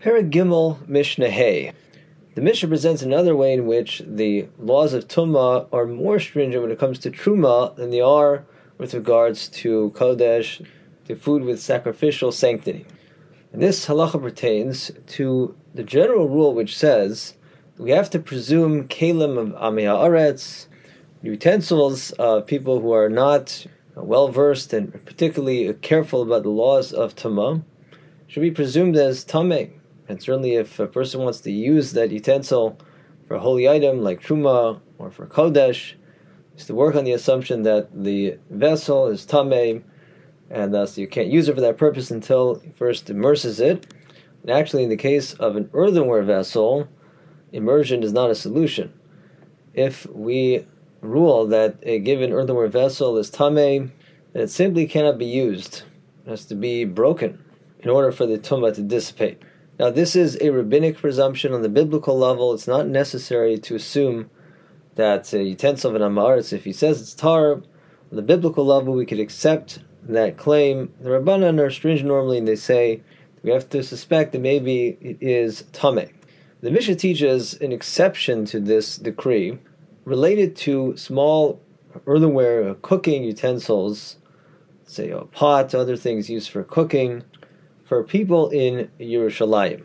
Paragimel 0.00 0.86
Mishnah 0.86 1.30
Hay. 1.30 1.72
The 2.34 2.42
Mishnah 2.42 2.68
presents 2.68 3.00
another 3.00 3.34
way 3.34 3.54
in 3.54 3.66
which 3.66 4.02
the 4.06 4.46
laws 4.58 4.92
of 4.92 5.08
Tumah 5.08 5.68
are 5.72 5.86
more 5.86 6.20
stringent 6.20 6.62
when 6.62 6.70
it 6.70 6.78
comes 6.78 6.98
to 6.98 7.10
Truma 7.10 7.74
than 7.76 7.90
they 7.90 8.02
are 8.02 8.44
with 8.76 8.92
regards 8.92 9.48
to 9.48 9.90
Kodesh, 9.96 10.64
to 11.06 11.16
food 11.16 11.44
with 11.44 11.62
sacrificial 11.62 12.30
sanctity. 12.30 12.84
And 13.52 13.62
this 13.62 13.86
halacha 13.86 14.20
pertains 14.20 14.92
to 15.06 15.56
the 15.74 15.82
general 15.82 16.28
rule 16.28 16.52
which 16.52 16.76
says 16.76 17.34
we 17.78 17.90
have 17.90 18.10
to 18.10 18.18
presume 18.18 18.88
kalim 18.88 19.38
of 19.38 19.48
Amei 19.54 19.84
Haaretz, 19.84 20.66
utensils 21.22 22.10
of 22.12 22.46
people 22.46 22.80
who 22.80 22.92
are 22.92 23.08
not 23.08 23.66
well 23.94 24.28
versed 24.28 24.74
and 24.74 24.92
particularly 25.06 25.72
careful 25.80 26.20
about 26.20 26.42
the 26.42 26.50
laws 26.50 26.92
of 26.92 27.16
Tumah, 27.16 27.62
should 28.26 28.42
be 28.42 28.50
presumed 28.50 28.96
as 28.96 29.24
Tameh 29.24 29.70
and 30.08 30.22
certainly, 30.22 30.54
if 30.54 30.78
a 30.78 30.86
person 30.86 31.22
wants 31.22 31.40
to 31.40 31.50
use 31.50 31.92
that 31.92 32.10
utensil 32.10 32.78
for 33.26 33.34
a 33.34 33.40
holy 33.40 33.68
item 33.68 34.02
like 34.02 34.22
truma 34.22 34.80
or 34.98 35.10
for 35.10 35.26
kodesh, 35.26 35.94
is 36.56 36.66
to 36.66 36.74
work 36.74 36.94
on 36.94 37.04
the 37.04 37.12
assumption 37.12 37.62
that 37.64 37.88
the 37.92 38.38
vessel 38.50 39.08
is 39.08 39.26
tameh, 39.26 39.82
and 40.50 40.72
thus 40.72 40.96
you 40.96 41.08
can't 41.08 41.28
use 41.28 41.48
it 41.48 41.54
for 41.54 41.60
that 41.60 41.76
purpose 41.76 42.10
until 42.10 42.62
first 42.76 43.10
immerses 43.10 43.60
it. 43.60 43.92
And 44.42 44.50
actually, 44.50 44.84
in 44.84 44.90
the 44.90 44.96
case 44.96 45.34
of 45.34 45.56
an 45.56 45.68
earthenware 45.72 46.22
vessel, 46.22 46.88
immersion 47.52 48.02
is 48.02 48.12
not 48.12 48.30
a 48.30 48.34
solution. 48.34 48.92
If 49.74 50.06
we 50.06 50.66
rule 51.00 51.46
that 51.48 51.76
a 51.82 51.98
given 51.98 52.32
earthenware 52.32 52.68
vessel 52.68 53.16
is 53.18 53.30
then 53.30 53.92
it 54.34 54.48
simply 54.48 54.86
cannot 54.86 55.18
be 55.18 55.26
used. 55.26 55.82
It 56.24 56.30
has 56.30 56.44
to 56.46 56.54
be 56.54 56.84
broken 56.84 57.42
in 57.80 57.90
order 57.90 58.12
for 58.12 58.26
the 58.26 58.38
tumah 58.38 58.74
to 58.74 58.82
dissipate. 58.82 59.42
Now, 59.78 59.90
this 59.90 60.16
is 60.16 60.38
a 60.40 60.50
rabbinic 60.50 60.96
presumption 60.96 61.52
on 61.52 61.60
the 61.60 61.68
biblical 61.68 62.18
level. 62.18 62.54
It's 62.54 62.66
not 62.66 62.86
necessary 62.86 63.58
to 63.58 63.74
assume 63.74 64.30
that 64.94 65.32
a 65.34 65.42
utensil 65.42 65.90
of 65.90 65.96
an 65.96 66.02
amaretz, 66.02 66.52
if 66.52 66.64
he 66.64 66.72
says 66.72 67.00
it's 67.00 67.14
tahar, 67.14 67.56
on 67.56 67.62
the 68.10 68.22
biblical 68.22 68.64
level, 68.64 68.94
we 68.94 69.04
could 69.04 69.20
accept 69.20 69.80
that 70.02 70.38
claim. 70.38 70.94
The 71.00 71.10
Rabbanan 71.10 71.60
are 71.60 71.70
stringent 71.70 72.08
normally, 72.08 72.38
and 72.38 72.48
they 72.48 72.56
say 72.56 73.02
we 73.42 73.50
have 73.50 73.68
to 73.70 73.82
suspect 73.82 74.32
that 74.32 74.40
maybe 74.40 74.96
it 75.00 75.18
is 75.20 75.64
tameh. 75.72 76.10
The 76.62 76.70
Mishnah 76.70 76.96
teaches 76.96 77.54
an 77.54 77.72
exception 77.72 78.46
to 78.46 78.60
this 78.60 78.96
decree 78.96 79.58
related 80.06 80.56
to 80.56 80.96
small 80.96 81.60
earthenware 82.06 82.70
uh, 82.70 82.74
cooking 82.80 83.24
utensils, 83.24 84.16
say 84.84 85.10
a 85.10 85.20
pot, 85.20 85.74
other 85.74 85.96
things 85.96 86.30
used 86.30 86.48
for 86.48 86.64
cooking 86.64 87.24
for 87.86 88.02
people 88.02 88.50
in 88.50 88.90
Yerushalayim. 89.00 89.84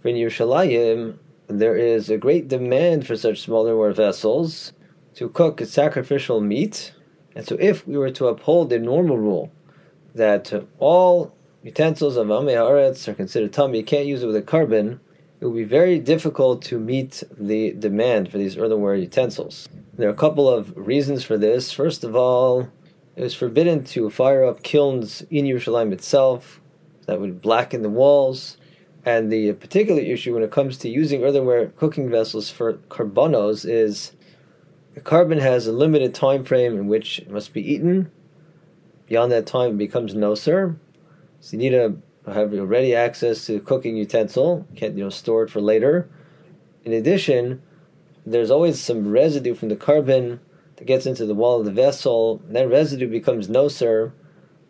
For 0.00 0.08
in 0.08 0.16
Yerushalayim, 0.16 1.18
there 1.48 1.76
is 1.76 2.08
a 2.08 2.16
great 2.16 2.48
demand 2.48 3.06
for 3.06 3.16
such 3.16 3.42
smaller 3.42 3.92
vessels 3.92 4.72
to 5.14 5.28
cook 5.28 5.60
sacrificial 5.60 6.40
meat. 6.40 6.92
And 7.34 7.46
so, 7.46 7.56
if 7.60 7.86
we 7.86 7.96
were 7.96 8.10
to 8.12 8.28
uphold 8.28 8.70
the 8.70 8.78
normal 8.78 9.18
rule 9.18 9.52
that 10.14 10.52
all 10.78 11.34
utensils 11.62 12.16
of 12.16 12.28
Amei 12.28 12.54
Haaretz 12.54 13.08
are 13.08 13.14
considered 13.14 13.52
tameh, 13.52 13.78
you 13.78 13.84
can't 13.84 14.06
use 14.06 14.22
it 14.22 14.26
with 14.26 14.36
a 14.36 14.42
korban, 14.42 15.00
it 15.40 15.46
would 15.46 15.56
be 15.56 15.64
very 15.64 15.98
difficult 15.98 16.62
to 16.62 16.78
meet 16.78 17.24
the 17.36 17.72
demand 17.72 18.30
for 18.30 18.38
these 18.38 18.56
earthenware 18.56 18.94
utensils. 18.94 19.68
There 19.94 20.08
are 20.08 20.12
a 20.12 20.16
couple 20.16 20.48
of 20.48 20.72
reasons 20.76 21.24
for 21.24 21.36
this. 21.36 21.72
First 21.72 22.04
of 22.04 22.14
all, 22.14 22.68
it 23.16 23.22
was 23.22 23.34
forbidden 23.34 23.84
to 23.84 24.08
fire 24.10 24.44
up 24.44 24.62
kilns 24.62 25.22
in 25.30 25.44
Yerushalayim 25.44 25.92
itself, 25.92 26.60
that 27.06 27.20
would 27.20 27.40
blacken 27.40 27.82
the 27.82 27.90
walls. 27.90 28.56
And 29.04 29.30
the 29.30 29.52
particular 29.52 30.00
issue 30.00 30.32
when 30.32 30.42
it 30.42 30.50
comes 30.50 30.78
to 30.78 30.88
using 30.88 31.22
earthenware 31.22 31.68
cooking 31.68 32.10
vessels 32.10 32.50
for 32.50 32.74
korbanos 32.88 33.68
is 33.68 34.12
the 34.94 35.00
korban 35.00 35.40
has 35.40 35.66
a 35.66 35.72
limited 35.72 36.14
time 36.14 36.44
frame 36.44 36.76
in 36.76 36.86
which 36.86 37.18
it 37.18 37.30
must 37.30 37.52
be 37.52 37.60
eaten. 37.60 38.10
Beyond 39.06 39.32
that 39.32 39.46
time, 39.46 39.72
it 39.72 39.78
becomes 39.78 40.14
noser. 40.14 40.76
So 41.40 41.56
you 41.56 41.58
need 41.58 41.70
to 41.70 41.98
have 42.32 42.52
ready 42.52 42.94
access 42.94 43.44
to 43.46 43.60
cooking 43.60 43.96
utensil. 43.96 44.66
You 44.70 44.76
can't 44.76 44.96
you 44.96 45.04
know 45.04 45.10
store 45.10 45.42
it 45.42 45.50
for 45.50 45.60
later. 45.60 46.08
In 46.84 46.92
addition, 46.92 47.62
there's 48.24 48.50
always 48.50 48.80
some 48.80 49.08
residue 49.08 49.54
from 49.54 49.68
the 49.68 49.76
korban 49.76 50.38
that 50.76 50.86
gets 50.86 51.04
into 51.04 51.26
the 51.26 51.34
wall 51.34 51.60
of 51.60 51.66
the 51.66 51.72
vessel. 51.72 52.40
That 52.48 52.70
residue 52.70 53.08
becomes 53.08 53.48
noser, 53.48 54.12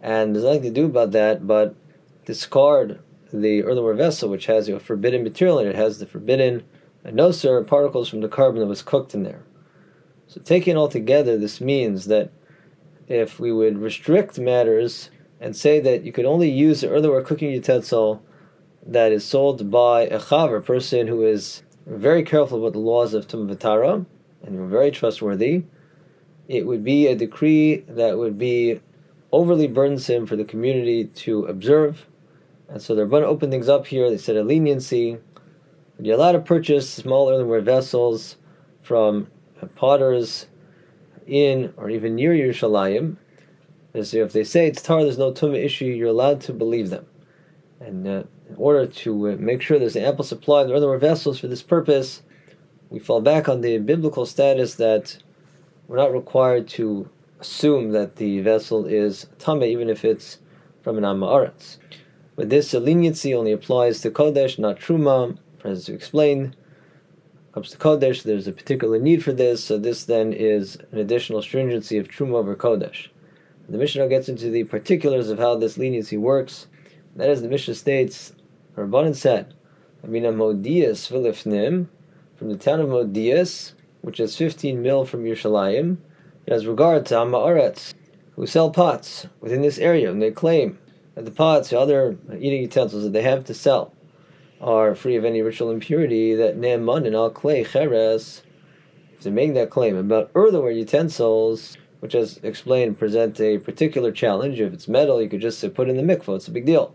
and 0.00 0.34
there's 0.34 0.44
nothing 0.44 0.62
to 0.62 0.70
do 0.70 0.86
about 0.86 1.12
that. 1.12 1.46
But 1.46 1.76
discard 2.24 3.00
the 3.32 3.62
earthenware 3.64 3.94
vessel, 3.94 4.28
which 4.28 4.46
has 4.46 4.68
a 4.68 4.78
forbidden 4.78 5.22
material 5.22 5.58
in 5.58 5.68
it. 5.68 5.74
Has 5.74 5.98
the 5.98 6.06
forbidden 6.06 6.64
noser 7.04 7.66
particles 7.66 8.08
from 8.08 8.20
the 8.20 8.28
korban 8.28 8.58
that 8.58 8.66
was 8.66 8.82
cooked 8.82 9.14
in 9.14 9.22
there. 9.22 9.42
So, 10.26 10.40
taken 10.40 10.76
all 10.76 10.88
together, 10.88 11.36
this 11.36 11.60
means 11.60 12.06
that 12.06 12.30
if 13.08 13.38
we 13.38 13.52
would 13.52 13.78
restrict 13.78 14.38
matters 14.38 15.10
and 15.40 15.54
say 15.54 15.80
that 15.80 16.04
you 16.04 16.12
could 16.12 16.24
only 16.24 16.50
use 16.50 16.80
the 16.80 16.88
earthenware 16.88 17.22
cooking 17.22 17.50
utensil 17.50 18.22
that 18.86 19.12
is 19.12 19.24
sold 19.24 19.70
by 19.70 20.02
a 20.02 20.18
chaver, 20.18 20.58
a 20.58 20.62
person 20.62 21.06
who 21.06 21.22
is 21.22 21.62
very 21.86 22.22
careful 22.22 22.58
about 22.58 22.72
the 22.72 22.78
laws 22.78 23.12
of 23.12 23.28
Tum 23.28 23.50
and 23.50 24.70
very 24.70 24.90
trustworthy, 24.90 25.64
it 26.48 26.66
would 26.66 26.84
be 26.84 27.06
a 27.06 27.16
decree 27.16 27.84
that 27.88 28.18
would 28.18 28.38
be 28.38 28.80
overly 29.32 29.66
burdensome 29.66 30.26
for 30.26 30.36
the 30.36 30.44
community 30.44 31.04
to 31.04 31.44
observe 31.46 32.06
and 32.68 32.80
so 32.80 32.94
they're 32.94 33.06
going 33.06 33.22
to 33.22 33.28
open 33.28 33.50
things 33.50 33.68
up 33.68 33.86
here. 33.86 34.10
They 34.10 34.18
said 34.18 34.36
a 34.36 34.42
leniency. 34.42 35.18
You're 36.00 36.16
allowed 36.16 36.32
to 36.32 36.40
purchase 36.40 36.90
small 36.90 37.30
earthenware 37.30 37.60
vessels 37.60 38.36
from 38.82 39.28
potters 39.76 40.46
in 41.26 41.72
or 41.76 41.90
even 41.90 42.14
near 42.14 42.32
Yerushalayim. 42.32 43.16
And 43.92 44.06
So 44.06 44.18
if 44.18 44.32
they 44.32 44.44
say 44.44 44.66
it's 44.66 44.82
tahar, 44.82 45.04
there's 45.04 45.18
no 45.18 45.32
tumah 45.32 45.64
issue, 45.64 45.86
you're 45.86 46.08
allowed 46.08 46.40
to 46.42 46.52
believe 46.52 46.90
them. 46.90 47.06
And 47.80 48.06
uh, 48.06 48.22
in 48.48 48.56
order 48.56 48.86
to 48.86 49.30
uh, 49.30 49.36
make 49.38 49.62
sure 49.62 49.78
there's 49.78 49.96
an 49.96 50.04
ample 50.04 50.24
supply 50.24 50.62
of 50.62 50.70
earthenware 50.70 50.98
vessels 50.98 51.38
for 51.38 51.46
this 51.46 51.62
purpose, 51.62 52.22
we 52.90 52.98
fall 52.98 53.20
back 53.20 53.48
on 53.48 53.60
the 53.60 53.78
biblical 53.78 54.26
status 54.26 54.74
that 54.74 55.18
we're 55.86 55.96
not 55.96 56.12
required 56.12 56.68
to 56.68 57.08
assume 57.40 57.92
that 57.92 58.16
the 58.16 58.40
vessel 58.40 58.86
is 58.86 59.26
tameh, 59.38 59.68
even 59.68 59.88
if 59.88 60.04
it's 60.04 60.38
from 60.82 60.98
an 60.98 61.04
amaretz. 61.04 61.76
But 62.36 62.50
this 62.50 62.72
leniency 62.72 63.34
only 63.34 63.52
applies 63.52 64.00
to 64.00 64.10
Kodesh, 64.10 64.58
not 64.58 64.80
Truma, 64.80 65.38
as 65.64 65.88
we 65.88 65.94
explained. 65.94 66.56
Comes 67.52 67.70
to 67.70 67.78
Kodesh, 67.78 68.24
there's 68.24 68.48
a 68.48 68.52
particular 68.52 68.98
need 68.98 69.22
for 69.22 69.32
this, 69.32 69.62
so 69.62 69.78
this 69.78 70.04
then 70.04 70.32
is 70.32 70.76
an 70.90 70.98
additional 70.98 71.42
stringency 71.42 71.96
of 71.96 72.08
Truma 72.08 72.34
over 72.34 72.56
Kodesh. 72.56 73.08
The 73.68 73.78
Mishnah 73.78 74.08
gets 74.08 74.28
into 74.28 74.50
the 74.50 74.64
particulars 74.64 75.30
of 75.30 75.38
how 75.38 75.54
this 75.54 75.78
leniency 75.78 76.16
works. 76.16 76.66
That 77.14 77.30
is, 77.30 77.40
the 77.40 77.48
Mishnah 77.48 77.76
states, 77.76 78.32
Rabbanan 78.76 79.14
said, 79.14 79.54
Amina 80.02 80.32
Modias 80.32 81.08
Vilifnim, 81.08 81.86
from 82.36 82.50
the 82.50 82.58
town 82.58 82.80
of 82.80 82.88
Modias, 82.88 83.74
which 84.02 84.18
is 84.18 84.36
15 84.36 84.82
mil 84.82 85.04
from 85.04 85.24
Yerushalayim, 85.24 85.98
as 86.48 86.66
regard 86.66 87.06
to 87.06 87.14
Amaretz, 87.14 87.94
who 88.32 88.46
sell 88.46 88.70
pots 88.70 89.28
within 89.40 89.62
this 89.62 89.78
area, 89.78 90.10
and 90.10 90.20
they 90.20 90.32
claim 90.32 90.78
the 91.14 91.30
pots 91.30 91.70
the 91.70 91.78
other 91.78 92.16
eating 92.38 92.62
utensils 92.62 93.04
that 93.04 93.12
they 93.12 93.22
have 93.22 93.44
to 93.44 93.54
sell 93.54 93.94
are 94.60 94.94
free 94.94 95.16
of 95.16 95.24
any 95.24 95.42
ritual 95.42 95.70
impurity, 95.70 96.34
that 96.34 96.56
ne'eman 96.56 97.06
and 97.06 97.14
al 97.14 97.30
klei 97.30 97.66
cheres, 97.66 98.42
they 99.22 99.30
make 99.30 99.54
that 99.54 99.70
claim 99.70 99.96
about 99.96 100.30
earthenware 100.34 100.70
utensils, 100.70 101.78
which 102.00 102.14
as 102.14 102.38
explained 102.42 102.98
present 102.98 103.40
a 103.40 103.58
particular 103.58 104.12
challenge. 104.12 104.60
If 104.60 104.72
it's 104.72 104.86
metal, 104.86 105.20
you 105.20 105.28
could 105.28 105.40
just 105.40 105.62
put 105.74 105.88
in 105.88 105.96
the 105.96 106.02
mikvah, 106.02 106.36
it's 106.36 106.48
a 106.48 106.50
big 106.50 106.66
deal. 106.66 106.94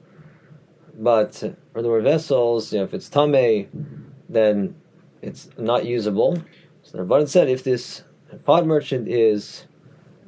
But 0.94 1.56
earthenware 1.75 2.01
vessels, 2.01 2.72
you 2.72 2.80
know, 2.80 2.86
if 2.86 2.94
it's 2.94 3.09
tame, 3.09 4.13
then 4.27 4.75
it's 5.21 5.50
not 5.57 5.86
usable. 5.86 6.44
So 6.83 6.98
the 6.98 7.04
Rabban 7.04 7.27
said 7.27 7.50
if 7.50 7.63
this 7.63 8.04
pot 8.45 8.66
merchant 8.66 9.07
is 9.07 9.66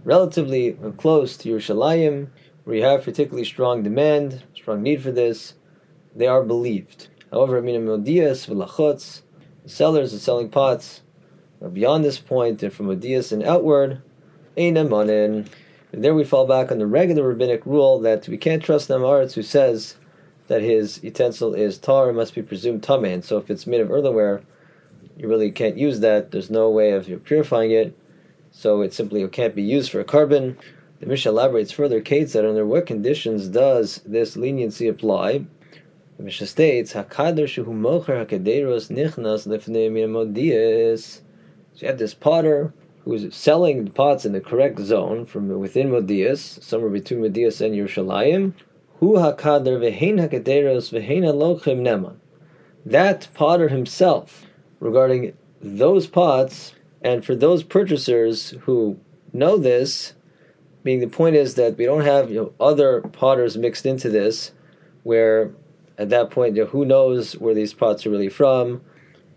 relatively 0.03 0.77
close 0.97 1.37
to 1.37 1.49
Yerushalayim, 1.49 2.29
where 2.63 2.75
you 2.75 2.83
have 2.83 3.03
particularly 3.03 3.45
strong 3.45 3.83
demand, 3.83 4.43
strong 4.55 4.81
need 4.81 5.01
for 5.01 5.11
this, 5.11 5.55
they 6.15 6.27
are 6.27 6.43
believed. 6.43 7.07
However, 7.31 7.61
minimodias 7.61 8.47
v'lachutz, 8.47 9.21
the 9.63 9.69
sellers 9.69 10.13
are 10.13 10.19
selling 10.19 10.49
pots 10.49 11.01
beyond 11.73 12.03
this 12.03 12.19
point, 12.19 12.63
and 12.63 12.73
from 12.73 12.87
odias 12.87 13.31
and 13.31 13.43
outward, 13.43 14.01
eina 14.57 14.87
manin. 14.87 15.47
And 15.91 16.03
there 16.03 16.15
we 16.15 16.23
fall 16.23 16.47
back 16.47 16.71
on 16.71 16.79
the 16.79 16.87
regular 16.87 17.27
rabbinic 17.27 17.65
rule 17.65 17.99
that 17.99 18.27
we 18.27 18.37
can't 18.37 18.63
trust 18.63 18.89
Namaretz 18.89 19.33
who 19.33 19.43
says 19.43 19.97
that 20.47 20.61
his 20.61 21.03
utensil 21.03 21.53
is 21.53 21.77
tahar 21.77 22.07
and 22.09 22.17
must 22.17 22.33
be 22.33 22.41
presumed 22.41 22.81
tameh. 22.81 23.13
And 23.13 23.25
so 23.25 23.37
if 23.37 23.49
it's 23.49 23.67
made 23.67 23.81
of 23.81 23.91
earthenware, 23.91 24.41
you 25.17 25.27
really 25.27 25.51
can't 25.51 25.77
use 25.77 25.99
that. 25.99 26.31
There's 26.31 26.49
no 26.49 26.69
way 26.69 26.91
of 26.91 27.07
purifying 27.25 27.71
it. 27.71 27.97
So 28.51 28.81
it 28.81 28.93
simply 28.93 29.25
can't 29.27 29.55
be 29.55 29.61
used 29.61 29.91
for 29.91 29.99
a 29.99 30.05
korban. 30.05 30.57
The 31.01 31.07
Mishnah 31.07 31.31
elaborates 31.31 31.71
further, 31.71 31.99
Keitzad, 31.99 32.47
under 32.47 32.63
what 32.63 32.85
conditions 32.85 33.47
does 33.47 34.01
this 34.05 34.37
leniency 34.37 34.87
apply? 34.87 35.45
The 36.17 36.23
Mishnah 36.23 36.45
states, 36.45 36.93
"Hakader 36.93 37.47
shehu 37.47 37.65
mocher 37.65 38.23
hakederos 38.23 38.91
nichnas 38.91 39.47
modias." 39.47 41.21
So 41.73 41.81
you 41.81 41.87
have 41.87 41.97
this 41.97 42.13
potter 42.13 42.75
who's 43.03 43.33
selling 43.33 43.87
pots 43.87 44.25
in 44.25 44.33
the 44.33 44.39
correct 44.39 44.79
zone 44.79 45.25
from 45.25 45.49
within 45.59 45.89
Modias, 45.89 46.63
somewhere 46.63 46.91
between 46.91 47.21
Modias 47.21 47.61
and 47.61 47.73
Yerushalayim. 47.73 48.53
Hu 48.99 49.15
hakader 49.15 49.79
v'hein 49.79 50.19
hakederos 50.19 50.91
v'hein 50.93 51.23
alochim 51.23 51.81
ne'eman. 51.81 52.17
That 52.85 53.27
potter 53.33 53.69
himself, 53.69 54.45
regarding 54.79 55.33
those 55.59 56.05
pots, 56.05 56.75
and 57.01 57.25
for 57.25 57.33
those 57.33 57.63
purchasers 57.63 58.51
who 58.65 58.97
know 59.33 59.57
this, 59.57 60.13
being 60.83 60.99
the 60.99 61.07
point 61.07 61.35
is 61.35 61.55
that 61.55 61.77
we 61.77 61.85
don't 61.85 62.05
have 62.05 62.31
you 62.31 62.41
know, 62.41 62.53
other 62.59 63.01
potters 63.01 63.57
mixed 63.57 63.85
into 63.85 64.09
this, 64.09 64.51
where 65.03 65.51
at 65.97 66.09
that 66.09 66.31
point, 66.31 66.55
you 66.55 66.63
know, 66.63 66.69
who 66.69 66.85
knows 66.85 67.33
where 67.33 67.53
these 67.53 67.73
pots 67.73 68.05
are 68.05 68.09
really 68.09 68.29
from. 68.29 68.81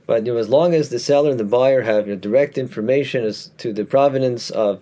But 0.07 0.27
you 0.27 0.33
know, 0.33 0.39
as 0.39 0.49
long 0.49 0.75
as 0.75 0.89
the 0.89 0.99
seller 0.99 1.31
and 1.31 1.41
the 1.41 1.45
buyer 1.45 1.83
have 1.83 2.07
you 2.07 2.15
know, 2.15 2.21
direct 2.21 2.59
information 2.59 3.25
as 3.25 3.51
to 3.59 3.73
the 3.73 3.85
provenance 3.85 4.51
of 4.51 4.81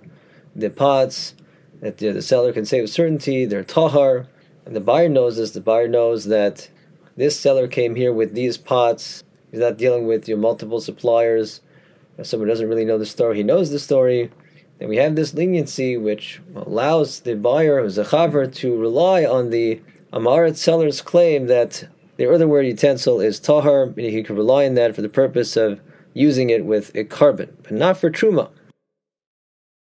the 0.54 0.70
pots, 0.70 1.34
that 1.80 2.00
you 2.00 2.08
know, 2.08 2.14
the 2.14 2.22
seller 2.22 2.52
can 2.52 2.64
say 2.64 2.80
with 2.80 2.90
certainty 2.90 3.44
they're 3.44 3.64
tahar, 3.64 4.26
and 4.64 4.76
the 4.76 4.80
buyer 4.80 5.08
knows 5.08 5.36
this. 5.36 5.52
The 5.52 5.60
buyer 5.60 5.88
knows 5.88 6.26
that 6.26 6.68
this 7.16 7.38
seller 7.38 7.68
came 7.68 7.94
here 7.94 8.12
with 8.12 8.34
these 8.34 8.56
pots. 8.56 9.22
He's 9.50 9.60
not 9.60 9.76
dealing 9.76 10.06
with 10.06 10.28
your 10.28 10.38
know, 10.38 10.42
multiple 10.42 10.80
suppliers. 10.80 11.60
If 12.18 12.26
someone 12.26 12.48
doesn't 12.48 12.68
really 12.68 12.84
know 12.84 12.98
the 12.98 13.06
story, 13.06 13.38
he 13.38 13.42
knows 13.42 13.70
the 13.70 13.78
story. 13.78 14.30
Then 14.82 14.88
we 14.88 14.96
have 14.96 15.14
this 15.14 15.32
leniency 15.32 15.96
which 15.96 16.40
allows 16.56 17.20
the 17.20 17.36
buyer, 17.36 17.80
who's 17.80 17.98
a 17.98 18.04
chaver, 18.04 18.52
to 18.56 18.76
rely 18.76 19.24
on 19.24 19.50
the 19.50 19.80
Amaret 20.12 20.56
seller's 20.56 21.00
claim 21.00 21.46
that 21.46 21.86
the 22.16 22.26
earthenware 22.26 22.62
utensil 22.62 23.20
is 23.20 23.38
tahar, 23.38 23.92
meaning 23.94 24.10
he 24.10 24.24
could 24.24 24.36
rely 24.36 24.66
on 24.66 24.74
that 24.74 24.96
for 24.96 25.00
the 25.00 25.08
purpose 25.08 25.56
of 25.56 25.80
using 26.14 26.50
it 26.50 26.64
with 26.64 26.92
a 26.96 27.04
korban, 27.04 27.50
but 27.62 27.70
not 27.70 27.96
for 27.96 28.10
truma. 28.10 28.48